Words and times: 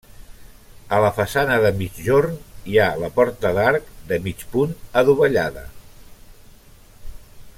A 0.95 1.01
la 1.03 1.09
façana 1.17 1.57
de 1.65 1.69
migjorn 1.81 2.33
hi 2.71 2.79
ha 2.79 2.87
la 3.03 3.11
porta 3.19 3.53
d'arc 3.59 3.93
de 4.13 4.21
mig 4.25 4.43
punt 4.55 4.75
adovellada. 5.03 5.67